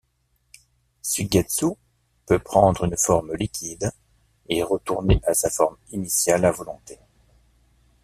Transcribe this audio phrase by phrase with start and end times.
[1.03, 1.67] Suigetsu
[2.25, 3.91] peut prendre une forme liquide
[4.49, 6.97] et retourner à sa forme initiale à volonté.